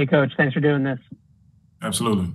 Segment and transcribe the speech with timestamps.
[0.00, 0.32] Hey, Coach.
[0.34, 0.98] Thanks for doing this.
[1.82, 2.32] Absolutely.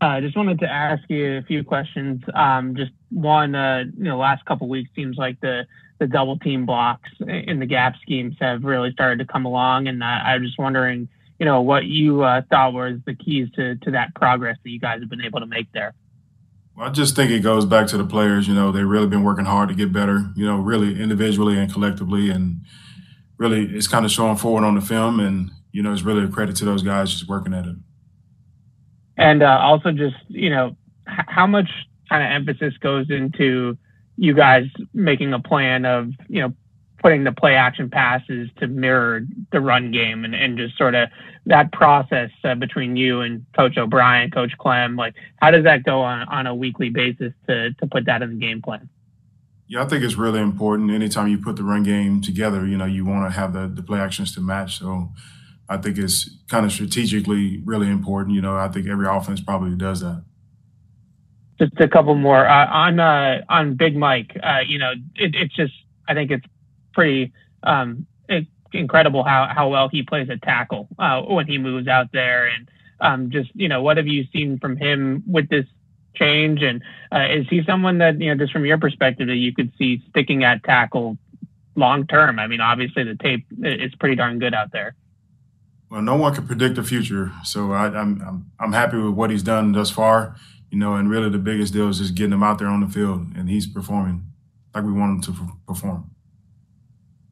[0.00, 2.22] I uh, just wanted to ask you a few questions.
[2.32, 5.66] Um, just one, uh, you know, last couple weeks seems like the
[5.98, 10.04] the double team blocks in the gap schemes have really started to come along, and
[10.04, 11.08] I, I'm just wondering,
[11.40, 14.78] you know, what you uh, thought was the keys to to that progress that you
[14.78, 15.92] guys have been able to make there.
[16.76, 18.46] Well, I just think it goes back to the players.
[18.46, 20.30] You know, they've really been working hard to get better.
[20.36, 22.60] You know, really individually and collectively, and
[23.38, 26.28] really it's kind of showing forward on the film, and you know, it's really a
[26.28, 27.76] credit to those guys just working at it.
[29.16, 30.76] And uh, also, just you know,
[31.08, 31.70] h- how much
[32.08, 33.76] kind of emphasis goes into
[34.16, 36.52] you guys making a plan of you know
[37.02, 39.22] putting the play action passes to mirror
[39.52, 41.08] the run game and, and just sort of
[41.46, 46.02] that process uh, between you and coach o'brien coach Klemm like how does that go
[46.02, 48.88] on, on a weekly basis to, to put that in the game plan
[49.68, 52.84] yeah i think it's really important anytime you put the run game together you know
[52.84, 55.08] you want to have the, the play actions to match so
[55.70, 58.34] I think it's kind of strategically really important.
[58.34, 60.24] You know, I think every offense probably does that.
[61.60, 64.36] Just a couple more uh, on uh, on Big Mike.
[64.42, 65.72] Uh, you know, it, it's just
[66.08, 66.46] I think it's
[66.92, 68.06] pretty um,
[68.72, 72.68] incredible how how well he plays at tackle uh, when he moves out there, and
[73.00, 75.66] um, just you know, what have you seen from him with this
[76.16, 76.62] change?
[76.62, 79.72] And uh, is he someone that you know, just from your perspective, that you could
[79.78, 81.16] see sticking at tackle
[81.76, 82.40] long term?
[82.40, 84.96] I mean, obviously the tape is pretty darn good out there.
[85.90, 89.30] Well, no one can predict the future, so I, am I'm I'm happy with what
[89.30, 90.36] he's done thus far.
[90.70, 92.86] You know, and really the biggest deal is just getting him out there on the
[92.86, 94.24] field, and he's performing
[94.72, 96.10] like we want him to perform.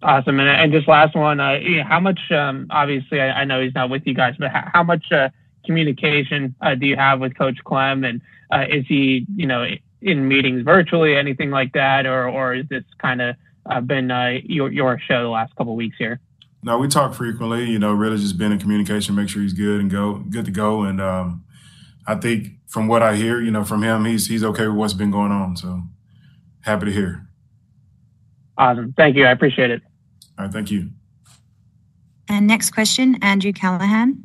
[0.02, 2.18] Awesome, and, and just last one, uh, how much?
[2.32, 5.28] Um, obviously, I, I, know he's not with you guys, but how, how much uh,
[5.64, 8.20] communication uh, do you have with Coach Klemm, and
[8.52, 9.66] uh, is he, you know,
[10.02, 13.36] in meetings virtually, anything like that, or or is this kind of
[13.70, 16.20] uh, been uh, your your show the last couple weeks here?
[16.62, 17.64] No, we talk frequently.
[17.70, 20.50] You know, really just being in communication, make sure he's good and go good to
[20.50, 20.82] go.
[20.82, 21.44] And um,
[22.06, 24.94] I think from what I hear, you know, from him, he's he's okay with what's
[24.94, 25.56] been going on.
[25.56, 25.82] So
[26.62, 27.28] happy to hear.
[28.56, 28.92] Awesome.
[28.96, 29.24] Thank you.
[29.24, 29.82] I appreciate it.
[30.36, 30.52] All right.
[30.52, 30.90] Thank you.
[32.28, 34.24] And next question, Andrew Callahan.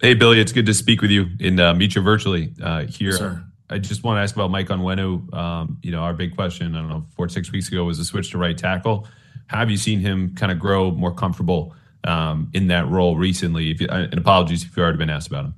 [0.00, 3.10] Hey, Billy, it's good to speak with you and uh, meet you virtually uh, here.
[3.10, 3.36] Yes,
[3.70, 5.32] I just want to ask about Mike Onwenu.
[5.34, 8.04] Um, you know, our big question, I don't know, four, six weeks ago was a
[8.04, 9.06] switch to right tackle.
[9.48, 11.74] Have you seen him kind of grow more comfortable
[12.04, 13.70] um, in that role recently?
[13.70, 15.54] If you, and apologies if you've already been asked about him.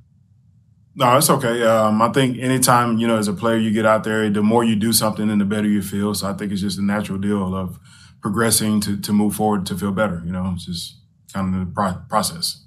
[0.93, 1.63] No, it's okay.
[1.63, 4.63] Um, I think anytime, you know, as a player, you get out there, the more
[4.63, 6.13] you do something, then the better you feel.
[6.13, 7.79] So I think it's just a natural deal of
[8.21, 10.21] progressing to, to move forward to feel better.
[10.25, 10.97] You know, it's just
[11.33, 12.65] kind of the pro- process.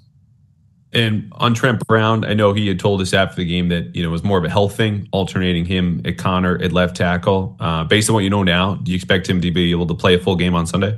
[0.95, 4.01] And on Trent Brown, I know he had told us after the game that you
[4.01, 7.57] know it was more of a health thing, alternating him at Conor at left tackle.
[7.59, 9.93] Uh, based on what you know now, do you expect him to be able to
[9.93, 10.97] play a full game on Sunday?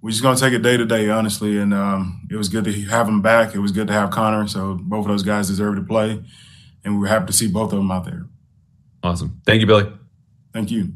[0.00, 1.58] We're just gonna take it day to day, honestly.
[1.58, 3.54] And um, it was good to have him back.
[3.54, 4.48] It was good to have Conor.
[4.48, 6.24] So both of those guys deserve to play,
[6.82, 8.26] and we were happy to see both of them out there.
[9.02, 9.42] Awesome.
[9.44, 9.92] Thank you, Billy.
[10.54, 10.94] Thank you.